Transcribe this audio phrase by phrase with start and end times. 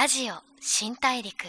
[0.00, 1.44] ラジオ新大陸。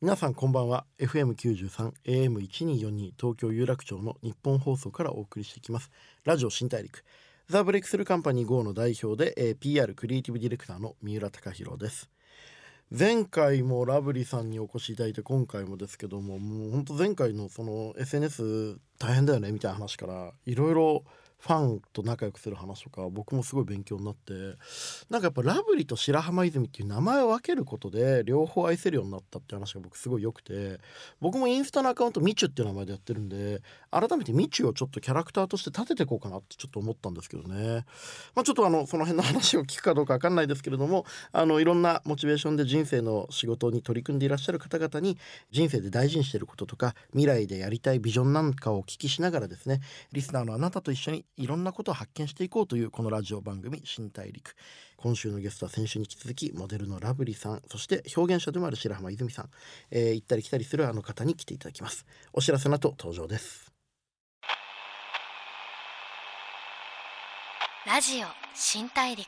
[0.00, 0.86] 皆さんこんばんは。
[0.98, 5.90] FM93 AM1242 東京有楽町の日本放送からお送りしていきます。
[6.24, 7.04] ラジオ新大陸。
[7.50, 12.08] ザ・ブレイクスルーカンパニー GO の代表で、えー PR クリエイティブディレクターの三浦貴弘です。
[12.90, 21.04] 前回もラブリーさんにお越しいただいて今回もですけどももう本当前回のその SNS 大変だよねみたいな話からいろいろ
[21.44, 24.32] ファンと仲良くする話とか僕もすごい勉強になって
[25.10, 30.80] なんかやっぱラブリと白浜泉っていう名前を分けることで両方愛せるようになったって話が僕すごい良くて
[31.20, 37.84] 僕もインスタのアカウントみちゅっていう名前でやってるんで改めてみちゅをちょっとキャラクターとして立てていこうかなってちょっと思ったんですけどね。
[38.34, 45.18] まあちょっとあのその辺の話を聞くかどうか分かんないですけれどもあのいろんなモチベーションで人生の仕事に取り組んでいらっしゃる方々に
[45.50, 49.80] 人生で大事にしてることとか未来でやりたいビジョンなんかをお聞きしながらですね
[50.12, 54.54] リスナーのあなたと一緒にいろんなことを発見していこうというこのラジオ番組「新大陸」
[54.96, 59.50] 今週のゲストは先週に引き続きモデルのラブリーさんそして表現者でもある白浜泉さん、
[59.90, 62.06] えー行ったり来たりするあの方に来ていただきます。
[62.32, 63.72] お知らせの後登場です。
[67.86, 69.26] ラジオ新大陸。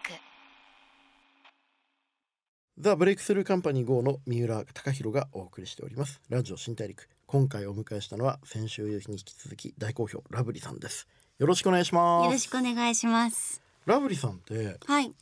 [2.79, 6.20] ザ・ブレイクスルーカンパニー GO の三浦貴弘がお送りしております。
[6.29, 7.09] ラジオ新大陸。
[7.27, 12.25] 今回お迎えしたのは先週に引き続き大好評ラブリーさんですよろしくお願いします。
[12.27, 13.61] よろしくお願いします。
[13.84, 15.12] ラブリーさんってはい、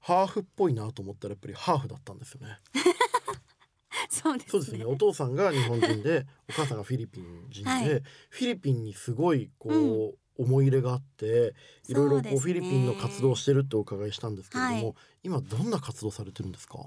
[0.00, 2.58] ハーフっぽいなと思ったらやっぱりハーフだったんですよね。
[4.10, 4.50] そうですね。
[4.50, 4.84] そうですね。
[4.84, 7.84] お父さんが日本人で お母さんがフィリピン人で、はい。
[8.28, 11.54] フィリピンにすごいこう、思い入れがあって
[11.88, 14.94] いろいろこうフィリピンの活動をしてるってお伺いしたんですけれども、はい。
[15.22, 16.80] 今どんな活動されてるんですか？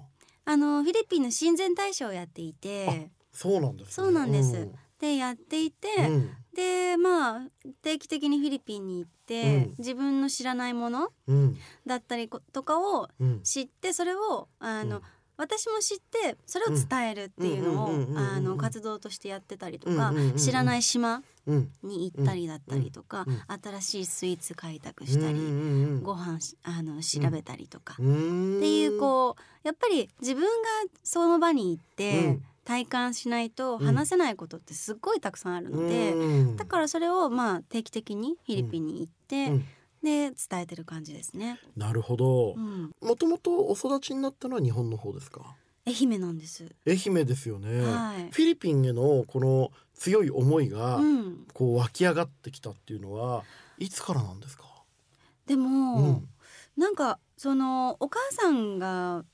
[0.46, 3.94] あのフィリピンの親善大使をやっていて、そうなんですね。
[3.94, 6.06] そうなんですでやっていて、うん。
[6.06, 7.42] うんでまあ
[7.82, 9.76] 定期的にフィリピンに行って、うん。
[9.78, 11.58] 自分の知らないものうん。
[11.86, 13.42] だったりことかをうん。
[13.42, 15.04] 知ってそれをあの、うん。
[15.38, 21.72] 私も知ってそれを伝えるっていうのをあの活動としてやってたりとか、知らない島うん。
[21.84, 23.26] に行ったりだったりとか、
[23.62, 25.38] 新しいスイーツ開拓したり、
[26.02, 28.58] ご飯しあの調べたりとか、うん。
[28.60, 30.50] っていうこうやっぱり自分が
[31.04, 33.86] その場に行って、うん体感しないとうん。
[33.86, 36.56] 話せないことってすっごいたくさんあるので、うん。
[36.58, 39.66] だからそれをまあ定期的にフィリピンに行って、うん。
[40.04, 41.60] で伝えてる感じですね。
[41.76, 42.54] なるほど。
[42.56, 45.56] うん、もともとお育ちになったのは日本の方ですか？
[45.88, 46.76] 愛媛なんです。
[46.86, 48.30] 愛媛ですよね、はい。
[48.30, 53.44] フィリピンへのこの強い思いがうん、こう湧き上がってきたっていうのは
[53.80, 54.66] いつからなんですか？
[55.48, 56.30] でも、うん。
[56.78, 59.26] なんかそのお母さんが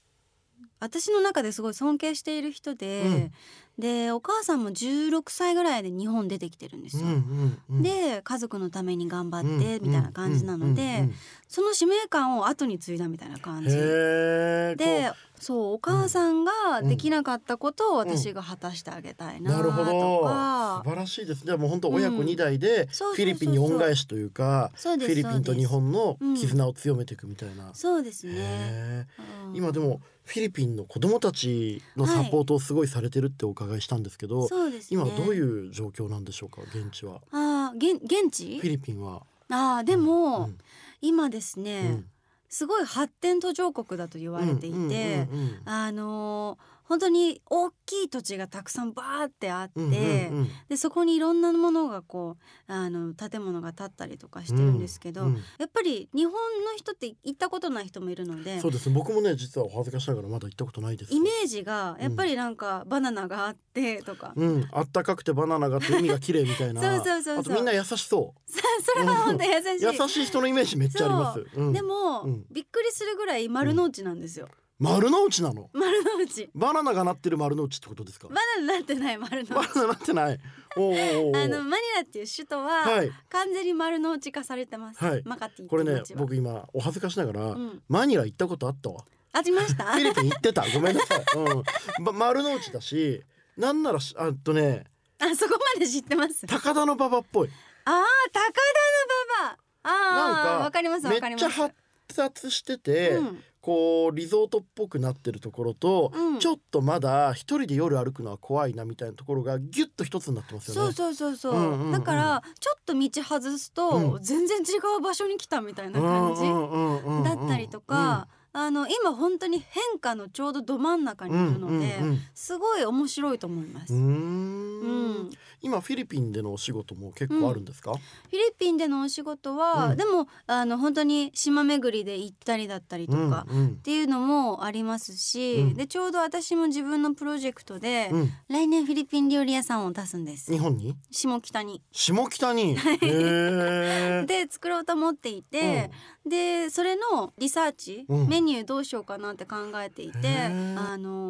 [0.81, 3.31] 私の中ですごい尊敬している人で、
[3.77, 7.05] でお母さんも16歳ぐらいで日本出てきてるんですよ。
[7.05, 7.81] うんうんうん。
[7.83, 11.13] で家族のために頑張ってうんみたいな感じなので、うんうん
[11.51, 13.75] その使命感を後に継いだみたいな感じ。
[13.75, 20.21] でそうお母さんができなかったことを私が果たしてあげたいななるほとど。
[20.23, 21.57] か素、晴らしいですね。
[21.57, 22.25] もう本当親子うん。
[22.25, 28.43] 二代でフィリピンに恩返しというかフィリピンと日本の絆を強めていくみたいな、そうですね、へうん。
[28.43, 29.07] え
[29.53, 35.01] 今でもフィリピンの子供たちのサポートをすごいされてるってお伺いしたんですけど、そうですね。
[35.01, 37.19] 今どういう状況なんでしょうか現地は。
[37.31, 38.57] あー現現地？
[38.59, 39.23] フィリピンは。
[39.49, 40.57] あーでも、うん
[41.01, 42.05] 今ですうね、ん。
[42.49, 45.27] すごい発展途上国だと言われていて、
[45.65, 50.49] あのー本当に大きい土地がたくさんバーってあって、うんうんうん。
[50.69, 56.39] でそこにいろんなものがこうあの建物が建ったりとかしてるんですけど、うんやっぱり日本の
[56.75, 58.89] 人って行ったことない人もいるのでそうです。
[58.89, 61.13] ね僕もね実はお恥ずかしながらまだ行ったことないです。
[61.13, 66.81] イメージがやっぱりなんかバナナがあってとか、うん、あったかくてバナナがあって海が綺麗みたいな。
[66.97, 67.39] そうそうそうそう。
[67.39, 69.89] あとみんな優しそさ それは本当優しい。
[69.89, 72.45] う 優しい人のイメージめっちゃあります、うん、でも、うん。
[72.51, 74.49] びっくりするぐらい丸の内なんですよ。
[74.81, 75.69] 丸の内なの？
[75.73, 76.49] 丸の内。
[76.55, 78.27] バナナがなってる丸の内ってことですか？
[78.29, 79.49] バナナなってない丸の内。
[79.53, 80.39] バナナなってない
[80.75, 85.03] おうおうおうおうあのマニラっていう首都は、はい完全に丸の内化されてます。
[85.03, 89.83] はいマカティってこれね僕今お恥ずかしながら、んマニラ行ったことあったわありました？
[89.85, 93.23] フィリピン行ってたごめんなさい、 うん、ば丸の内だし
[93.57, 94.85] なんならしあとね
[95.19, 96.47] あそこまで知ってます？
[96.47, 97.49] 高田の馬場っぽい
[97.85, 99.57] ああ高田の馬場。
[99.83, 101.45] なんかああわかりますわめかります。
[101.45, 101.75] っちゃ発
[102.15, 106.39] 達してて、うんこうリゾートっぽくなってるところと、うん。
[106.39, 110.93] ちょっとまだ一人で夜歩くのは怖いなみたいなところがギュッと一つになってますよね。
[110.93, 111.91] そうそうそうそう、うんうんうん。
[111.91, 114.23] だからちょっと道外すと、うん。
[114.23, 123.93] 全然違う場所に来たみたいな感じだったりとか、あの今本当に変化のちょうどど真ん中にいるので、うんうんうんすごい面白いと思います。
[123.93, 125.29] うん
[125.61, 129.97] 今フィリピンでのお仕事も結構あるんですか、フィリピンでのお仕事は、うん。
[129.97, 133.67] でもあの本当に島巡りで行ったりだったりとか、うんうん。
[133.67, 135.73] っていうのもありますし、うん。
[135.75, 138.31] でちょうど私も自分のプロジェクトで、うん。
[138.49, 140.51] 来年フィリピン料理屋さんを出すんです。
[140.51, 140.95] 日本に？
[141.11, 141.81] 下北に。
[141.91, 142.75] 下北に？
[142.75, 145.91] で作ろうと思っていて、
[146.25, 148.27] でそれのリサーチ、うん。
[148.27, 150.27] メニューどうしようかなって考えていて
[150.75, 151.20] あの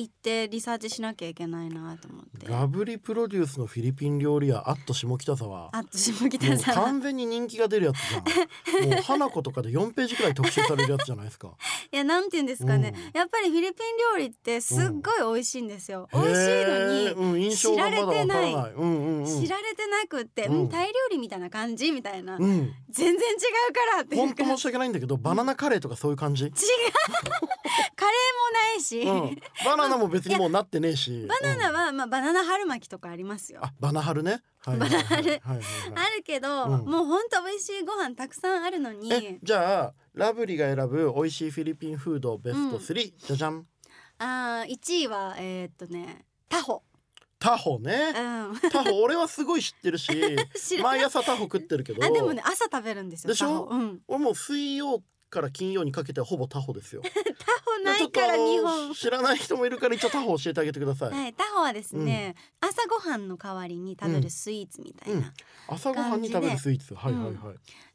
[0.00, 2.46] 行ってリサーチしなきゃいけないなと思って。
[2.46, 5.68] ガブリプロデュースのフィリピン料理屋アット下北沢。
[5.72, 8.22] あと下もう北さん完全に人気が出るやつじゃん。
[8.90, 11.52] もう花子とかで4ページくらい特集されるやつじゃないですか。
[11.92, 19.26] いやなんて言うんですかね、うやっぱりフィリピン料理ってすっごい美味しいんですよ、美味しいのに、知られうんうんうん。
[19.26, 20.60] 知られてなくって、うん。
[20.60, 22.72] うん、タイ料理みたいな感じみたいな、うん。
[22.88, 23.16] 全然違
[23.70, 26.52] うからって本当申し訳ないんだけどバナナカレーとかそういう感じ、違う。
[27.96, 31.26] カレーもないし、うん、バナナも別にもうなってねえし。
[31.28, 33.60] バナナうんは、まあバナナ春巻きとかありますよ。
[33.62, 35.62] あバナハルね、はいはいはい、バナハルはいはいはい。
[35.96, 36.70] あるけど、うん。
[36.86, 39.12] もうほんと美味しいご飯たくさんあるのに。
[39.12, 43.66] えじゃあラブリーが選ぶ美味しいフィリピンフードベスト3、じゃじゃん。
[44.18, 46.82] あー1位はえーっとねタホ、
[47.38, 48.12] タホね？
[48.14, 50.10] うん、タホ俺はすごい知ってるし
[50.82, 52.04] 毎朝タホ食ってるけど。
[52.04, 53.68] あでもね朝食べるんですよでしょ？
[53.70, 57.02] うん、俺もう水曜から金曜にかけてはほぼタホですよ。
[57.06, 57.10] タ
[57.64, 58.92] ホないから日本。
[58.94, 65.32] 知らない人もいるから一応タホ教えてあげてください、はい、タホはですね、朝ごはんの代わりに食べるスイーツみたいな、うん。
[65.68, 66.94] 朝ごはんに食べるスイーツ。
[66.94, 67.34] はいはいはい、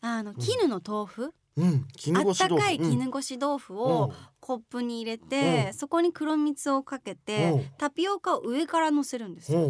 [0.02, 3.80] あの絹の豆腐、あったかい絹ごし豆腐うん。
[3.80, 5.74] をコップに入れて、うん。
[5.74, 7.66] そこに黒蜜をかけて、うん。
[7.78, 9.70] タピオカを上から乗せるんですよ。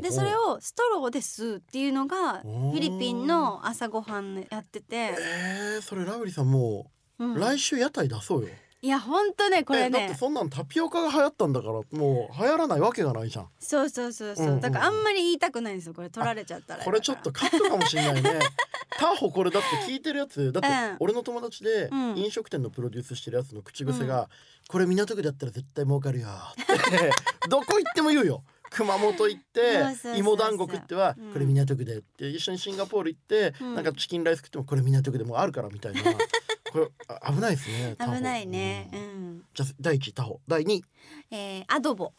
[0.00, 7.34] でそれをストローで吸うっていうのがフィリピンの朝ごはんやってて、えー、それラブリーさんもうん。
[7.34, 8.48] う来週屋台出そうよ、
[8.84, 11.96] いやほんとねこれえだってねそんなんタピオカが流行ったんだからもう
[12.36, 13.48] 流行らないわけがないじゃん。
[13.60, 16.84] そうそうそうそう、うんうんだからあんまり言いたくないんですよこれ取られちゃったら。
[16.84, 18.40] これちょっとカットかもしれないね。
[18.98, 20.96] タホこれだって聞いてるやつだってうん。
[20.98, 22.18] 俺の友達でうん。
[22.18, 24.28] 飲食店のプロデュースしてるやつの口癖が、
[24.68, 26.28] これ港区だったら絶対儲かるよ。
[26.28, 27.10] って
[27.48, 28.42] どこ行っても言うよ。
[28.70, 29.82] 熊本行って
[30.16, 31.32] 芋団子食っては、うん。
[31.32, 33.74] これ港区でって一緒にシンガポール行って、うん。
[33.76, 36.02] なんかチキンライス食ってもこれ港区でもうあるからみたいな
[36.72, 39.02] これあ危ないですね危ないね、ううん。
[39.36, 40.40] んじゃあ第一位タホ。
[40.48, 40.76] 第二。
[40.76, 40.84] 位
[41.30, 42.12] えーアドボ。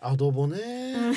[0.00, 0.58] アドボね、
[0.94, 1.14] うん。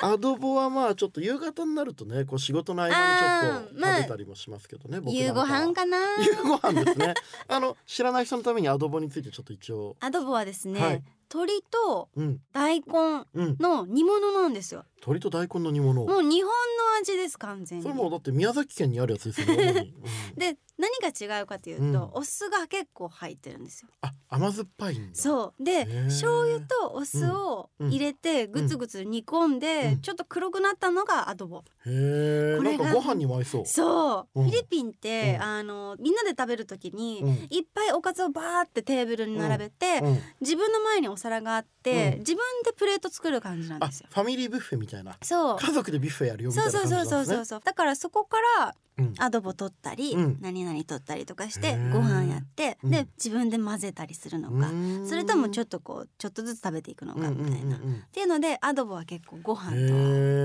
[0.02, 5.98] アドボはまあちょっと夕方になるとねこう仕事の合間にちょっと食べたりもしますけどね、僕夕ご飯かな。
[6.24, 7.14] 夕ご飯ですね。
[7.46, 9.96] あの知らない人のためにアドボについてちょっと一応。
[10.00, 12.40] アドボはですね、はい鶏とうん。
[12.52, 13.56] 大根うん。
[13.58, 14.84] の煮物なんですよ。
[14.96, 16.04] 鶏と大根の煮物。
[16.04, 16.52] もう日本の
[17.00, 17.82] 味です完全に。
[17.82, 19.92] それもうだって宮崎県にあるやつですよね
[20.36, 22.10] で何が違うかというと、うん。
[22.14, 23.88] お酢が結構入ってるんですよ。
[24.00, 25.14] あ甘酸っぱいんだ。
[25.14, 25.64] そう。
[25.64, 30.00] で醤油とお酢を入れてぐつぐつ煮込んで、うん。
[30.00, 31.58] ちょっと黒くなったのがアドボ。
[31.58, 33.66] へえこれがなんかご飯にも合いそう。
[33.66, 34.50] そう、うん。
[34.50, 35.42] フィリピンって、うん。
[35.42, 37.30] あのみんなで食べる時に、うん。
[37.50, 40.18] いっぱいおかずをバーってテーブルに並べて、うん。
[40.40, 42.18] 自分の前にお皿があって、うん。
[42.18, 44.08] 自分でプレート作る感じなんあですよ。
[44.12, 45.16] ファミリーブッフェみたいな。
[45.22, 45.58] そう。
[45.58, 47.10] 家族でビュッフェやるよみたいな感じなんですね。
[47.10, 47.60] そうそうそうそうそう。
[47.64, 49.14] だからそこからうん。
[49.18, 50.38] アドボ取ったり、うん。
[50.42, 52.90] 何々取ったりとかしてご飯やって、うん。
[52.90, 54.70] で自分で混ぜたりするのか、
[55.08, 57.80] それともちょっとこうちょっとずつ食べていくのかみたいな、っ
[58.12, 59.70] ていうのでアドボは結構ご飯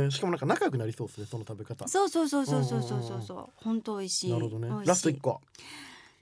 [0.06, 1.86] と、しかもなんか仲良くなりそうですねその食べ方。
[1.90, 3.50] そうそうそうそうそうそうそうそう。
[3.58, 4.32] 本当美味しい。
[4.32, 4.70] なるほどね。
[4.86, 5.42] ラスト一個。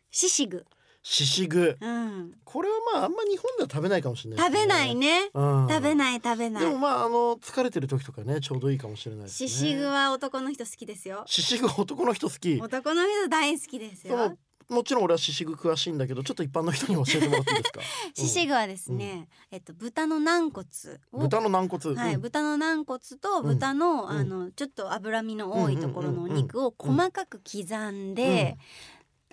[0.10, 0.66] シシグ、
[1.08, 5.30] シシグうん、これはまああんま日本では食べないかもしれない食べないね。
[5.36, 5.68] うん。
[5.70, 6.64] 食べない食べない。
[6.64, 9.48] でもまああの疲れてる時とかねちょうどいいかもしれないですね。
[9.48, 11.24] シシグは男の人好きですよ。
[11.28, 12.60] シシグ男の人好き。
[12.60, 14.36] 男の人大好きですよ。
[14.68, 17.82] もちろん俺はシシグ詳しいんだけどちょっと一般の人に教えてもらっていいですか？
[18.16, 20.66] シシグはですね、えっと豚の軟骨
[21.12, 21.20] を。
[21.20, 22.22] 豚の軟骨、はい、うん。
[22.22, 24.10] 豚の軟骨と豚の、ん。
[24.10, 28.58] あのちょっと脂身の多いところのお肉を細かく刻んで、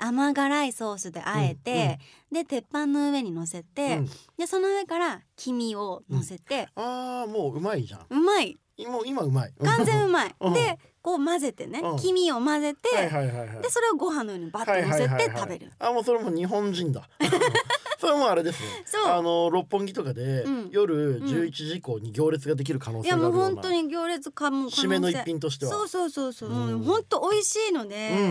[0.02, 2.00] 甘辛いソースであえて、
[2.32, 4.06] で鉄板の上に乗せて、うん。
[4.36, 8.06] でその上から黄身を乗せて、ああもううまいじゃん。
[8.10, 8.58] うまい。
[8.86, 9.52] もう今うまい。
[9.62, 10.54] 完全うまい、うん。
[10.54, 11.96] でこう混ぜてね、うん。
[11.98, 13.62] 黄身を混ぜて、はいはいはいはい。
[13.62, 17.08] でそれをご飯の上にバッと乗せて食べる、あもうそれも日本人だ。
[18.00, 18.66] それもあれですね
[19.06, 20.68] あの六本木とかで、うん。
[20.72, 25.70] 夜11時以降に行列ができる可能いやもう性があるような、本当に行列かも締めの一品としては。
[25.70, 26.56] そうそうそうそう、うん。
[26.56, 28.30] もう本当美味しいので、うんうん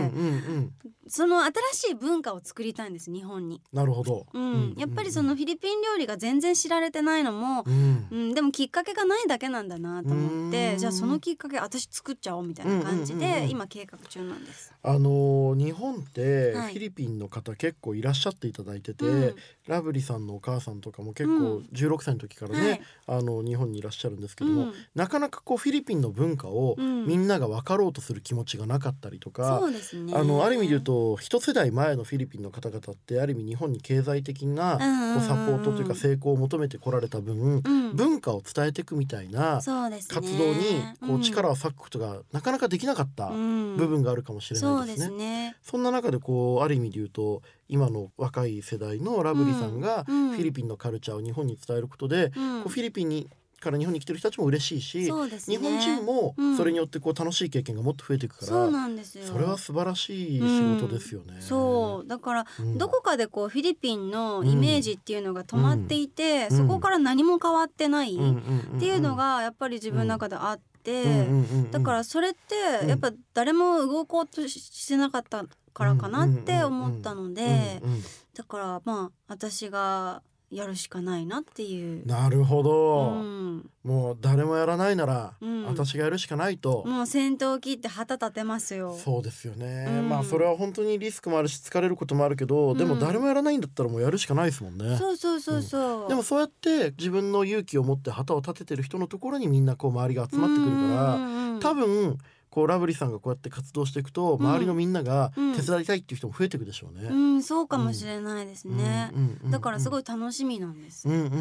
[0.60, 0.72] ん
[1.12, 4.74] その新しい文化を作りたいんです日本に、なるほど、うん。
[4.78, 8.06] やっぱりそのフィリピン料理が全然知られてないのも、うん。
[8.10, 13.50] うん、でもきっかけがないだけなんだなと思ってじゃあそのきっかけ私作っちゃおうみたいな感じでうんうんうんうん。
[13.50, 14.72] 今計画中なんです。
[14.82, 16.74] あのー日本ってフはい。
[16.76, 19.34] ィリピンの方結構いらっしゃっていただいてて、うん。
[19.66, 21.68] ラブリさんのお母さんとかも結構うん。
[21.74, 22.80] 16歳の時からね、はい。
[23.18, 24.72] あの日本にいらっしゃるんですけども、うん。
[24.94, 27.06] なかなかこうフィリピンの文化をうん。
[27.06, 30.14] みんなが分かろうとする気持ちがなかったりとか、そうですね。
[30.16, 34.78] あのある意味で言うと一世代前のフィリピンの方々ってある意味日本に経済的な
[35.14, 37.82] こうサポートというか成功を求めてこられた分、うん。
[37.94, 45.06] 文化を伝えていくみたいな活動にこう力をを割くことがなかなかできなかった部部分があるかもしれないですね。
[45.06, 45.56] すね。
[45.62, 52.62] そんな中でこうある意味で言うと今の若い世代のラブリさんがフィリピンのカルチャーを日本に伝えることで、うん。
[52.62, 53.28] こうフィリピンに
[53.62, 55.04] から日本に来てる人たちも嬉しいし、ね。
[55.46, 56.56] 日本人もうん。
[56.56, 59.24] それによってこう楽しい経験がもっと増えていくから、そうなんですよ。
[59.24, 61.40] それは素晴らしい仕事ですよね。
[61.40, 62.08] そう。
[62.08, 62.76] だからうん。
[62.78, 66.56] どこかでこうフィリピンのイメージっていうのが止まっていて、うん。
[66.58, 68.78] そこから何も変わってないうんうんっんん。
[68.80, 78.02] ていうのがやっぱり自分の中であって、うんうんうんうんだからそれってやっぱ誰も動こうとししてなかったからかなって思ったのでうんうん。
[78.34, 80.22] だからまあ私が
[80.52, 82.06] やるしかないなっていう。
[82.06, 85.64] なるほど、うん、もう誰もやらないなら、うん。
[85.64, 88.94] 私がやるしかないと、もう先頭切って旗立てますよ。
[88.94, 90.08] そうですよね、うん。
[90.10, 94.98] まあそれは本当にリスクもあるし疲れることもあるけど、でもうん誰もやらないんだったらもうやるしかないですもんね。
[94.98, 96.08] そうそうそうそう。
[96.08, 102.18] でもそうやって自分の勇気を持って旗を立ててる人のところにみんなこう周りが集まってくるから、多分
[102.52, 107.08] こうラブリーさんがこうやって活動していくと周りのみんながうん手伝いたいっていう人も増えていくでしょうね。
[107.08, 109.10] うん、そうかもしれないですね。
[109.46, 110.02] だからすごい。
[110.02, 111.08] い楽しみなんです。
[111.08, 111.38] うんうんうんう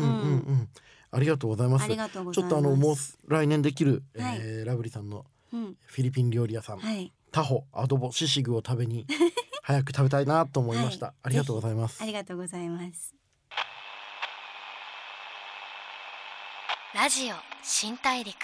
[0.54, 0.70] ん。
[1.12, 1.84] ありがとうございます。
[1.84, 2.64] ありがとうごちょっざいます。
[2.64, 2.96] とあのもう
[3.28, 9.06] 来年できる、はいえーラブリーさんのうん、フィリピン料理屋さん、はい、タホアドボシシグを食べに
[9.64, 11.08] 早く食べたいなと思いました。
[11.08, 12.06] はいありがとうございますあ。
[12.06, 13.16] りがとうございます。
[16.94, 18.36] ラジオ新大陸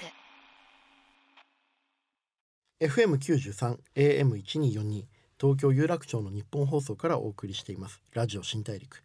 [2.80, 5.08] FM 九十三 AM 一二四二
[5.42, 8.04] 東京有楽町の日本放送からお送りしています。
[8.14, 9.04] ラジオ新大陸。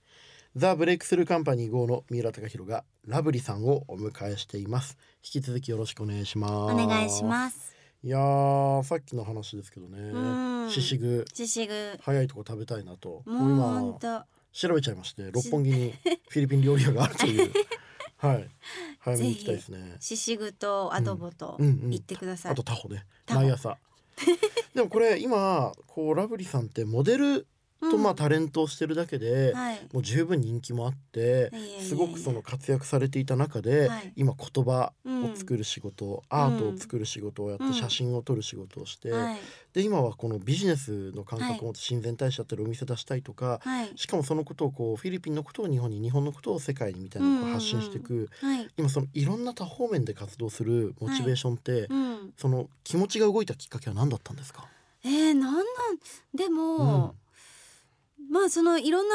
[0.54, 4.98] ザ・ブレイクスルーカンパニー号の三浦貴大がラブリさんをお迎えしています。
[5.24, 6.52] 引き続きよろしくお願いします。
[6.52, 7.74] お願いします。
[8.04, 10.70] いやーさっきの話ですけどうねん。
[10.70, 11.24] シシグ。
[11.32, 11.98] シシグ。
[12.02, 13.22] 早いとこ食べたいなと。
[13.24, 14.22] もう本今当。
[14.52, 15.94] 調べちゃいまして六本木に
[16.28, 17.50] フィリピン料理屋があるという
[18.22, 18.48] はい。
[19.00, 19.96] 早めに行きたいですね。
[19.98, 21.66] シシグとアドボとうん。
[21.66, 22.52] うん言ってください。
[22.52, 23.04] あとタホね。
[23.26, 23.40] タホ。
[23.40, 23.76] 毎朝。
[24.74, 27.48] でもこれ今こうラブリさんってモデル
[27.90, 29.80] とまあタレントをしてるだけで、はい。
[29.92, 34.12] もう十分人気もあってすごくその活躍されていた中で、はい。
[34.16, 35.24] 今言葉うん。
[35.24, 37.74] を作る仕事、アートを作る仕事をやって、うん。
[37.74, 39.36] 写真を撮る仕事をして、はい。
[39.72, 43.92] で今はこのビジネスの感覚を持って親善大使やってるお店出したいとか、はい。
[43.96, 48.68] しかもそのことをこうフィリピンのことを日本に日本のことを世界にみたいなこう発信していく、はい。
[48.76, 52.32] 今そのいろんな多方面で活動するモチベーションって、うん。
[52.36, 54.66] その気持ちが動いたきっかけは何だったんですか、
[55.04, 55.64] えー、なんなん？
[56.34, 57.14] でも、
[58.32, 59.14] まあそのいろんな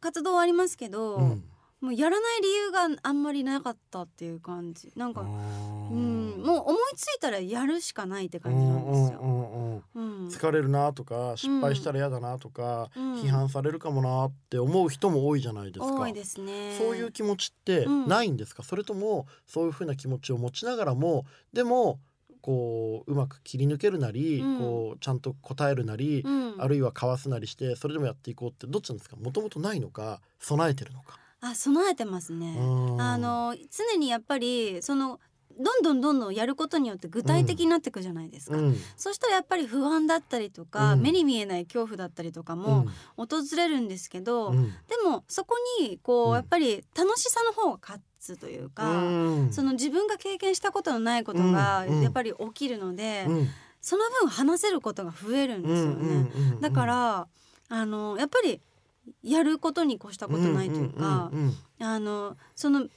[0.00, 1.44] 活動はありますけど、うん。
[1.80, 4.92] もうやらない理由があんまりなかったっていう感じ。
[4.96, 9.20] なんか、うん、もう思いついたらやるしかないって感じなんですよ。
[9.20, 10.28] うんうんうんうんうん。
[10.28, 13.14] 疲れるなとか失敗したら嫌だなとか、うん。
[13.22, 15.86] 批判されるかもなって思う人も多いじゃないですか。
[15.94, 16.76] 多いですね。
[16.76, 18.08] そういう気持ちってうん。
[18.08, 22.00] ないんですか、それともそういうふうな気持ちを持ちながらもでも
[22.40, 24.58] こううまく切り抜けるなり、うん。
[24.58, 29.16] こうちゃんと答えるなり、うん、あるいはかわすなりしてそれでもやっていこうってどっちなんですか？
[29.16, 31.18] もともとないのか備えてるのか。
[31.40, 32.56] あ備えてますね。
[32.58, 32.62] う
[32.96, 33.00] ん。
[33.00, 35.20] あの常にやっぱりその
[35.60, 38.56] どんどんどんどんやることによって具体的になっていくじゃないですか。
[38.56, 38.76] うん。
[38.96, 41.02] そしたらやっぱり不安だったりとか、うん。
[41.02, 43.26] 目に見えない恐怖だったりとかも訪
[43.56, 44.66] れるんですけど、うん。
[44.66, 44.72] で
[45.04, 46.34] もそこにこう、うん。
[46.34, 49.52] やっぱり楽しさの方が勝つというか、うん。
[49.52, 52.02] その自分が経験したことのないことがうんうん。
[52.02, 53.48] やっぱり起きるので、うん。
[53.80, 55.94] その分話せることが増えるんですよね。
[55.94, 57.28] うんうんうんだから
[57.70, 58.60] あのやっぱり
[59.22, 62.88] やることに越したことないというか、うんうんうんあのその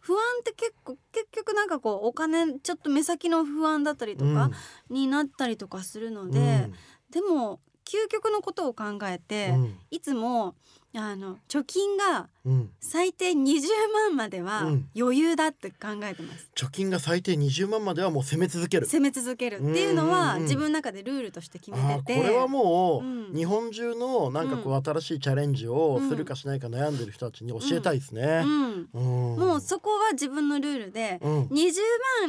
[0.00, 4.50] 不安って結構結局なんかこうお金ちょっと目先の不安だったりとか
[4.88, 6.70] になったりとかするので、
[7.10, 9.78] でも究極のことを考えて、うん。
[9.90, 10.54] いつも
[10.94, 12.70] あの貯金がうん。
[12.80, 13.60] 最低20
[13.92, 14.88] 万まではうん。
[14.98, 16.50] 余裕だって考えてます。
[16.56, 18.86] 貯金が最低20万まではもう攻め続ける。
[18.86, 19.56] 攻め続ける。
[19.56, 20.08] っていうのうん。
[20.08, 22.14] うんうんは自分の中でルールとして決あめてて。
[22.14, 23.34] ーこれはもう、うん。
[23.36, 28.42] 日本中のなんかこう新しいチャレンジをするかしないか悩んでる人たちに教えたいですね。
[28.44, 28.98] うん、う
[29.36, 29.38] ん。
[29.38, 31.42] もうそこは自分のルールで、うん。
[31.48, 31.72] 20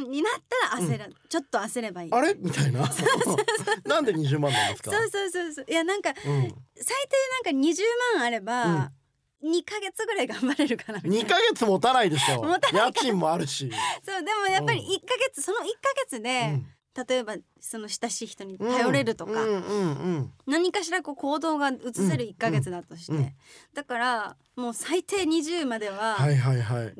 [0.02, 2.12] 万になったら焦ら、ちょっと焦ればいい。
[2.12, 2.34] あれ？
[2.38, 2.80] みたいな。
[3.86, 4.90] なんで20万なんですか？
[4.90, 5.66] そうそうそうそう。
[5.66, 6.96] いやなんかうん最
[7.44, 7.76] 低なんか20
[8.16, 8.92] 万あれば、
[9.42, 12.42] 2ヶ月ぐらい頑張れるかなみたい2なヶ月持たないでしょ。
[12.44, 13.70] 持たない家賃もあるし、
[14.04, 15.66] そうでもやっぱり1ヶ月、その1ヶ
[16.04, 16.66] 月で、うん
[16.96, 19.32] 例えばその親しい人に頼れるとか、
[20.46, 23.34] 何かしらこう行動が移せる1ヶ月だとして、
[23.74, 26.18] だからもう最低20までは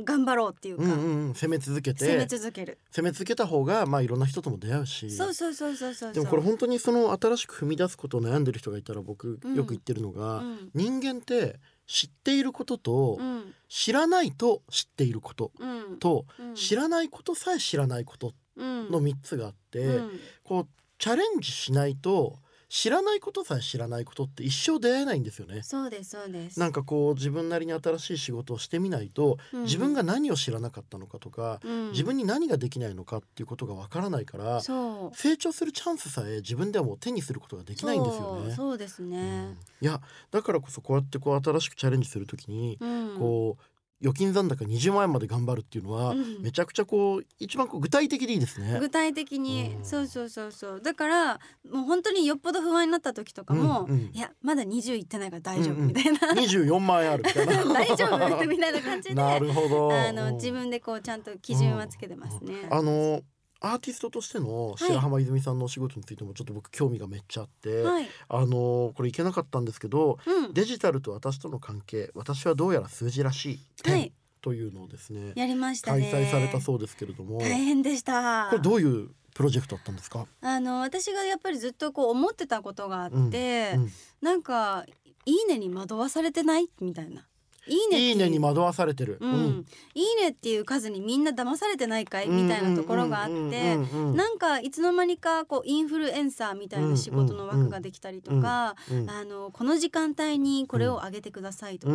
[0.04, 2.04] 頑張ろうっていうか、攻め続けて。
[2.06, 2.78] 攻め続ける。
[2.94, 5.10] 攻め続けた方がまあいろんな人とも出会うし。
[5.10, 6.12] そうそうそうそうそう。
[6.12, 13.54] でもこれ本当にその新しく踏み出すことを悩んでる人がいたら僕うんよく言ってるのが、うん人間って知っていることと、うん。
[13.68, 15.98] 知らないと知っていることうん。
[15.98, 16.54] と、うん。
[16.54, 20.10] 知らないことさえ知らないことうんの3つがあって、うん。
[20.44, 22.38] こうチャレンジしないと
[22.70, 25.62] 知らないことさえ知らないことって一生出会えないんですよね。
[25.64, 26.60] そうですそうです。
[26.60, 29.62] なんかこう自分なりに新しい仕事をしてみないと、うん。
[29.64, 31.90] 自分が何を知らなかったのかとか、うん。
[31.90, 38.54] 自分に何ができないのかっていうことがわからないから成長するチャンスさえ自分ではもう手にすることができないんですよね。
[38.54, 39.10] そうですうん。
[39.10, 40.00] ね、いや
[40.30, 43.18] だからこそこうやってこう新しくチャレンジするときに、うん。
[43.18, 43.62] こう
[44.02, 46.42] 預金残高20万円まで頑張るっていうのは、うん。
[46.42, 48.78] めちゃくちゃこう一番こう具体的でいいですね。
[48.80, 49.84] 具体的に、うん。
[49.84, 50.80] そうそうそうそう。
[50.80, 51.34] だから
[51.70, 54.10] もう本当によっぽど不安になった時とかも、うんうん。
[54.12, 55.86] いやまだ20いってないから大丈夫うんうん。
[55.88, 57.64] みたいな、24万円あるみたいな。
[57.74, 58.46] 大丈夫？
[58.46, 59.92] みたいな感じで なるほど。
[59.92, 62.68] あの自分でこうちゃんと基準はつけてますね。
[62.70, 63.20] あの
[63.60, 74.12] アーティストとしての白浜泉さんのお仕事についてもちょっと僕興味がめっちゃあって、はい、あのこれいけなかったんですけどうん、デジタルと私との関係私はどうやら数字らしい点はい。
[74.42, 76.10] というのをですね、やりました開ね。
[76.10, 78.46] 催されたそうですけれども、大変でした。
[78.48, 83.90] これどういうプロジェクトだったんですか、あの私がやっぱりずっとこう思ってたことがあって、うん。
[84.22, 84.86] なんか
[85.26, 86.70] いいねに惑わされてない？
[86.80, 87.26] みたいな。
[87.70, 88.10] いいねいう。
[88.10, 92.28] いいねに惑わされてる、うん、いいねっていう数にみんな騙されてないかい？
[92.28, 93.76] みたいなところがあって。
[94.14, 101.94] ななんかいつの間にかこうインフルエンサーみたいな仕事の枠ができたりとか、あのこの時間帯にこれを上げてくださいとか、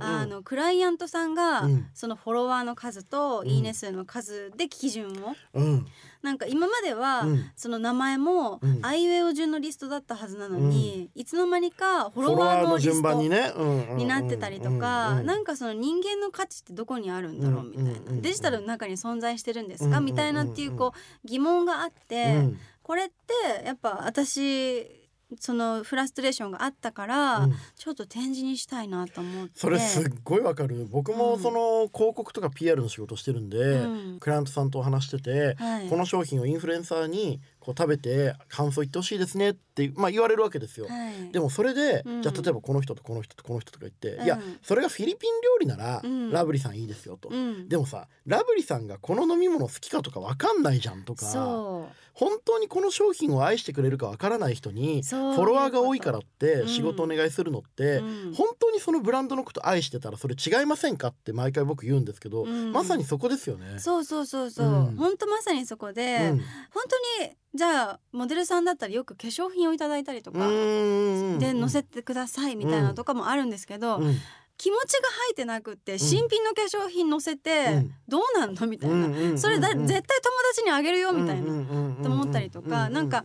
[0.00, 1.86] あのクライアントさんがうん。
[1.94, 3.48] そのフォロワーの数とん。
[3.48, 5.86] いいね数の数で基準をうん
[6.22, 7.50] なんか今まではうん。
[7.56, 8.84] その名前もうん。
[8.84, 13.52] アイウェイオ順のリストだったはずなのにいつの間にかフォロロワーのリスにね、
[13.96, 22.50] になってたりとかなんかかその人間の価値ってどこにあるんだろうみたいうんうんうんなデジタルの中に存在してるんですうんうんうんかみたいなっていうこう疑問があって
[22.82, 25.05] これってやっぱ私
[25.38, 29.52] そのフラストレーションがあったからちょっと展示にしたいなと思って。
[29.54, 30.86] それすっごいわかる。
[30.90, 34.18] 僕もその広告とか PR の仕事してるんで、うん。
[34.20, 35.88] クライアントさんと話してて、はい。
[35.88, 40.86] この商品をインフルエンサーにこう食べて感想言ってほしいですねって、まあ、言われるわけですよ。
[40.86, 41.32] はい。
[41.32, 42.22] でもそれで、うん。
[42.22, 44.24] じゃあ例えばこの人とこの人とこの人とか言って、うん。
[44.24, 46.30] いやそれがフィリピン料理なら、うん。
[46.30, 47.68] ラブリさんいいですよと、うん。
[47.68, 51.26] でもさラブリさんがこの飲み物好きかとかわかんないじゃんとか。
[51.26, 56.68] そ本当にこの商品を愛してくれるかわからない人にフォロワーが多いからってうん。
[56.68, 58.34] 仕事お願いするのって、うん。
[58.34, 62.72] 本当にそのブランドのこと愛してたらそれ違いませんかって毎回僕言うんですけど、うん。
[62.72, 63.74] まさにそこですよね。
[63.76, 63.80] う。
[63.80, 64.66] そうそうそうそう。
[64.66, 64.96] うん。
[64.96, 66.38] 本当まさにそこでうん。
[66.38, 66.84] 本
[67.18, 74.16] 当にじゃあモデルさんだったらよく化粧品をいただいたりとかうんで載せてくださいみたいなのとかもあるんですけどうん
[74.58, 77.94] 気持ちが入ってなくって新品の化粧品載せうてん。
[78.08, 80.02] どうなんのみたいうんなそれだ絶対友
[80.50, 83.24] 達にあげるよみたいななと思ったりとかなんか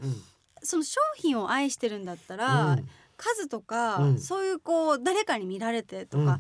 [0.62, 2.80] その商品を愛してるんだったら
[3.18, 4.20] 数とか、うん。
[4.20, 6.40] そういうこう誰かに見られてとか、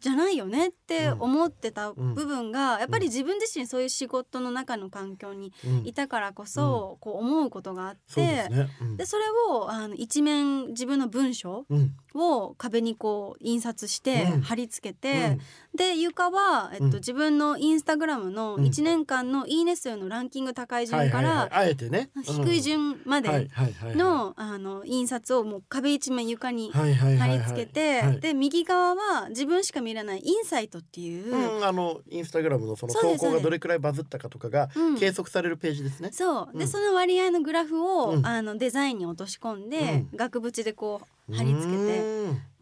[0.00, 5.52] じゃないよねって思ってた部分が、やっぱり自分自身そういう仕事の中の環境に
[5.84, 8.48] いたからこそ、こう思うことがあって
[8.96, 14.40] でそれをあの一面自分の文章うんを壁にこう印刷してうん。
[14.42, 15.38] 貼り付けて、
[15.74, 16.92] で床は、えっとうん。
[16.94, 18.64] 自分のインスタグラムのうん。
[18.64, 21.50] 1年間の「いいね数」のランキング高い順から
[22.24, 26.86] 低い順まはいでのあの印刷をもう壁一面床に貼
[27.26, 28.20] り付けて、はい。
[28.20, 31.64] で右側は自分しか見れないインサイトっていう、うん。
[31.64, 34.98] あのインスタグラムのその投稿がどれくらいバズったかとかがうん。
[34.98, 36.10] 計測されるページですね。
[36.12, 36.58] そう。
[36.58, 36.68] で、うん。
[36.68, 38.26] その割合のグラフを、うん。
[38.26, 42.04] あのデザインに落とし込んで、う額縁でこう貼り付けて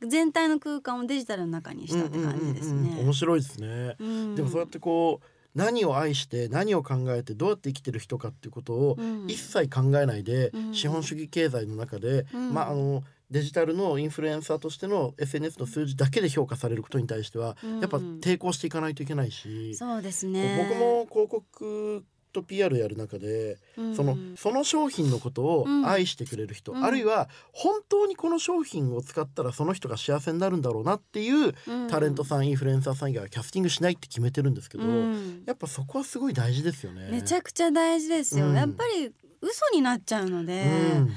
[0.06, 2.96] 全体の空間をデジタルの中にしたって感じですうんうんうんうん。
[2.96, 3.02] ね。
[3.04, 3.96] 面白いですね。
[3.98, 4.34] うん。
[4.34, 9.26] でもそうやってこう何を愛して何を考えてどうやって生きてる人かっていうことをうん。
[9.28, 10.74] 一切考えないで、うん。
[10.74, 12.54] 資本主義経済の中で、うん。
[12.54, 17.80] まああのデジタルのインフルエンサーとしての SNS の数字だけで評価されることに対しては、うん。
[17.80, 20.66] やっぱ抵抗していかないといけないし、そうですね。
[20.68, 23.96] 僕も広告と PR やる中で、うん。
[23.96, 25.86] そのその商品のことをうん。
[25.86, 26.84] 愛してくれる人、うん。
[26.84, 31.88] あるいは本当にこの商品を使ったらその人が幸せになるんだろうなっていううん。
[31.88, 35.42] タレントさん、インフルエンサーさん以外はキャスティングしないって決めてるんですけど、うん。
[35.46, 37.08] やっぱそこはすごい大事ですよね。
[37.10, 38.54] めちゃくちゃ大事ですよ、うん。
[38.54, 40.64] やっぱり嘘になっちゃうので、
[40.94, 41.10] うん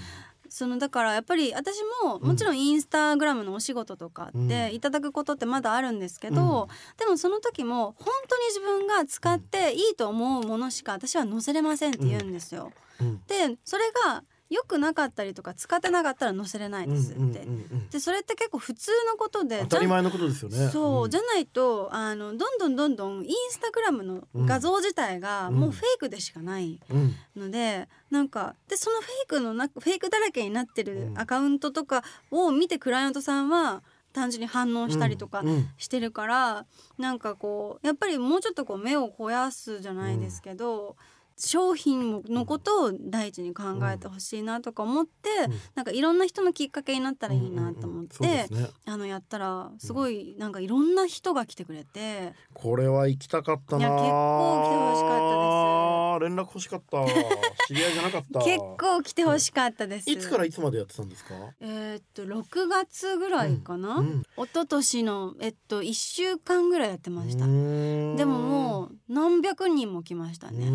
[0.53, 12.71] そのだからやっぱり私ももちろんインスタグラムのお仕事とかっていただくことってまだあるんですけど、でもその時も本当に自分が使っていいと思うものしか私は載せれませんって言うんですよ。
[13.01, 13.21] うん。
[13.25, 17.21] でそれが良くなかったりとか使ってなかったら載せれないですって。
[17.21, 17.37] うんうんうん
[17.71, 20.69] うんでそれって結構普通のことで当たり前のことですよね。
[20.69, 21.11] そう、ん。
[21.11, 27.15] じゃないとあのどんどんどんどんインスタグラムの画像自体がもうフェイクでしかないうん。
[27.35, 31.19] ので、なんかでそのフェイクのなフェイクだらけになってるうん。
[31.19, 35.47] アカウントとかを見てクライアントさんは単純に反応したりとかうん。
[35.47, 35.67] うん。
[35.77, 36.65] してるから、
[36.97, 40.95] なんかこうやっぱりもうちょっとこう目を肥やすじゃないですけど。
[41.37, 48.71] 商品のことを第一に考えてほしいなとか思って、うんなんかいろんな人のきっかけになったらいいなと思っうんうんうんそうでて。
[48.85, 53.87] あのやったらすごいなんかいろんな人が来てくれてこれは行きたかったな。
[53.87, 57.05] いや結構来てほしかった連絡欲しかった。
[57.67, 58.39] 知り合いじゃなかった。
[58.43, 60.09] 結構来てほしかったです。
[60.11, 61.33] いつからいつまでやってたんですか？
[61.59, 70.65] えーっと6月ぐらいかな、うん一昨年のえっと1週間ぐらいやってましたでももう何百人も来ましたね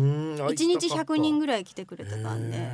[0.51, 2.69] 1日100人ぐらい来てくれてたんで、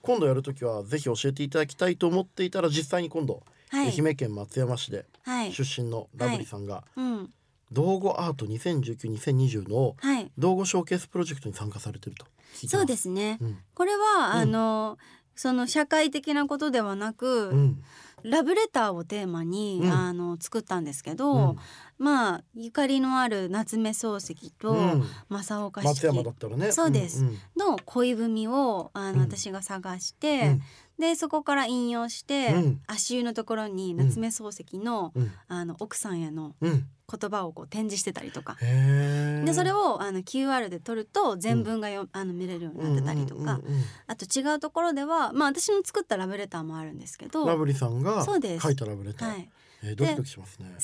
[0.00, 3.86] 今度やるときはぜひ教えていただきたいと思っていたら実際に今度、はい。
[3.88, 7.30] 愛媛県松山市ではい、出身のラブリーさんが、うん、
[7.70, 10.30] 道後アート2019-2020のはい。
[10.36, 12.76] 道後ショーケースプロジェクトに参加されてると聞いてます。
[12.76, 13.38] そうですね。
[13.40, 13.58] うん。
[13.74, 14.32] これは、うん。
[14.40, 14.98] あの
[15.34, 17.82] その社会的なことではなく、うん
[18.24, 19.90] ラブレターをテーマに、うん。
[19.92, 21.56] あの作ったんですけど、うん。
[21.98, 25.04] まあゆかりのある夏目漱石とうん。
[25.28, 26.72] 正岡松山だ式ったらね。
[26.72, 27.24] そうです。
[27.24, 27.38] んん。
[27.56, 29.20] の恋文をあの、うん。
[29.20, 30.58] 私が探して、
[30.98, 32.80] でそこから引用して、うん。
[32.86, 35.32] 足湯のところに夏目漱石の,、うん。
[35.48, 36.88] あの奥さんへのうん。
[37.20, 38.56] 言葉をこう展示してたりとか。
[38.60, 43.60] でそれをあの QR で撮ると全文がよ、あの見れるようになってたりとか、
[44.06, 47.46] あと違うところではまあ私の作ったラブレターもあるんですけど。
[47.46, 48.62] ラブリーさんがそうです。
[48.62, 49.50] 書いたラブレター、はい、
[49.82, 50.74] えードキドキしますね。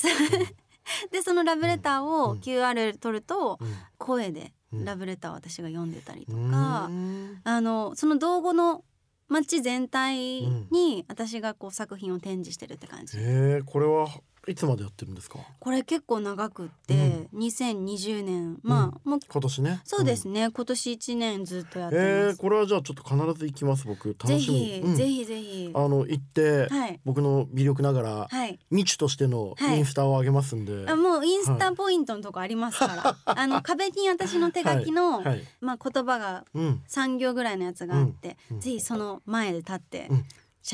[1.11, 2.39] でそのラブレターをうん。
[2.39, 3.73] QR 撮るとうん。
[3.97, 4.85] 声でうん。
[4.85, 7.41] ラブレターを私が読んでたりとうか、ん。
[7.43, 8.83] あのその道後の
[9.29, 14.07] 街全体に私がこう作品を展示してるって感じ、へえこれは
[14.49, 15.39] いつまでやってるんですか？
[15.59, 18.59] これ結構長くって、2020年。
[18.63, 19.81] まあ、もう今年ね。
[19.83, 20.33] そうですん。
[20.33, 24.09] ね、今年1年ずっとやってえー、ます、これはじゃあちょっと必ず行きます僕。
[24.09, 26.99] 楽ぜしみぜひぜひあの行って、はい。
[27.05, 28.59] 僕の魅力ながら、はい。
[28.69, 29.77] 未知としてのはい。
[29.77, 38.57] インスタを上げますんで、あもうインスタポイントのとこありますから、 あの壁に私の手書きの、はい、まあ言葉がうん、3行ぐらいのやつがあって、うん。
[38.57, 38.61] うん。
[38.61, 40.25] ぜひその前で立ってうん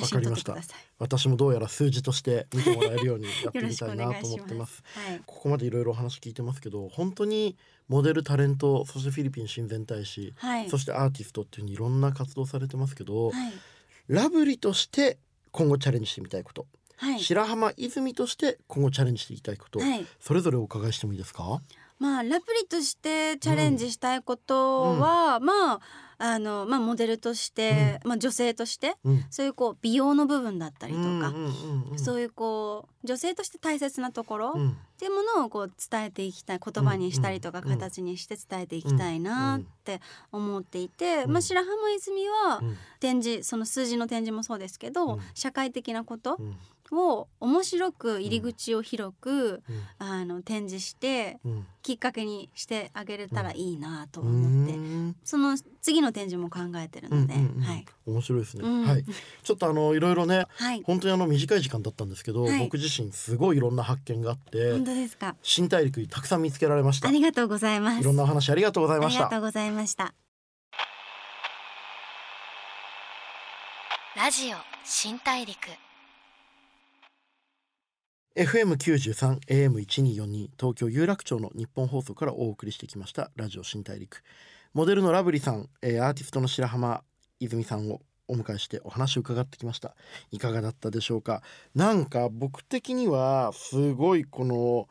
[0.01, 0.79] 写真撮ってください。
[0.99, 4.27] 私もどうやら数字として見てもらえるようにやってみたいなと。
[4.27, 4.83] 思ってます。
[5.07, 5.21] はい。
[5.25, 7.55] ここまでいろいろお話聞いてますけど本当に
[7.87, 10.69] モデルタレントそしてフィリピン親善大使、はい。
[10.69, 13.53] そしてアーティストっていうにいろんな活動されてますけど、はい。
[14.07, 15.17] ラブリとして
[15.51, 16.65] 今後チャレンジしてみたいこと、
[16.97, 17.19] はい。
[17.19, 20.05] 白浜泉として今後チャレンジしていきたいこと、はい。
[20.19, 21.61] それぞれお伺いしてもいいですか？
[21.97, 25.79] まあラプリとしてチャレンジしたいことは、まあ
[26.17, 29.25] あのまあモデルとして、まあ女性としてうん。
[29.29, 31.99] そういうこう美容の部分だったりとか、うんうんうんうん。
[31.99, 34.77] そういうこう女性として大切なところっうん。
[34.97, 39.99] ていうものをこう伝えていきたい言葉にしたりとかうんうん形にして伝えていきたいなって
[40.31, 42.77] 思っていて、まあ白浜泉はうん。
[42.99, 45.21] 展示その数字の展示もそうですけど、うん。
[45.33, 46.55] 社会的なことうん
[46.91, 49.83] を面白く入り口を広く、うん。
[49.97, 51.67] あの展示してうん。
[51.81, 55.15] きっかけにしてあげれたらいいなとう思って、ん。
[55.23, 57.61] その次の展示も考えてるので、うんうんうん。
[57.61, 58.85] はい、面白いですね、うん。
[58.87, 59.05] はい。
[59.43, 62.59] ちょっとあのいろいろねはい、本当にあの短い時間だったんですけど、はい。
[62.59, 65.35] 僕自身すごいいろんな発見があって本当ですか？
[65.43, 67.07] 新大陸にたくさん見つけられました。
[67.07, 68.01] ありがとうございます。
[68.01, 69.25] いろんなお話ありがとうございました。
[69.25, 70.13] ありがとうございました。
[74.15, 75.57] ラジオ新大陸
[78.37, 84.23] FM93 AM1242 東京有楽町の日本放送からお送りしてきましたラジオ新大陸。
[84.73, 87.01] モデルのラブリさん、アーティストの白浜
[87.39, 89.95] 泉さんをお迎えしてお話を伺ってきました。
[90.31, 91.43] いかがだったでしょうか？
[91.75, 94.89] なんか僕的にはすごいこの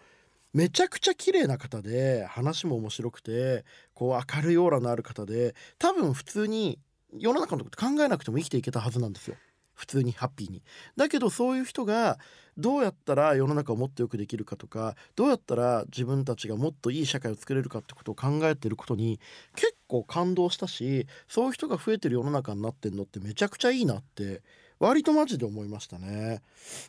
[0.54, 6.78] めちゃくちゃ綺麗な方で話も面白くてこう明るいオーラのある方で多分普通に
[7.12, 9.36] 世の中のこと考えなくても生きていけたはずなんですよ。
[9.74, 10.62] 普通にハッピーに。
[10.96, 12.18] だけどそういう人が
[12.56, 19.18] どうやったら世の中をもっとよくできるかとかどうやったら自分たちがもっといい社会を作れるかってことを考えてることに
[19.56, 24.42] 結構感動したしそういう人が増えてる世の中になってんのってめちゃくちゃいいなって
[24.78, 26.42] 割とマジで思いましたね。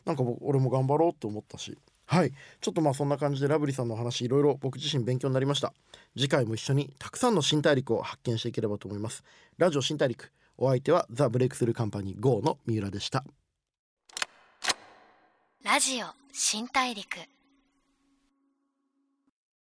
[0.04, 1.78] なんか僕俺も頑張ろうって思ったし。
[2.06, 2.32] はい。
[2.60, 5.72] ちょっとまあそんな感じでラブリーさんの話いろいろ僕自身勉強になりました。
[6.16, 9.24] 次回も一緒にたくさんの新大陸を発見していければと思います。
[9.58, 10.30] ラジオ新大陸。
[10.58, 13.24] お相手はザ・ブレイクスルーカンパニー GO の三浦でした。
[15.62, 17.18] ラジオ新大陸。